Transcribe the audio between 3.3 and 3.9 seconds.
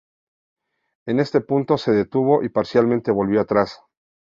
atrás.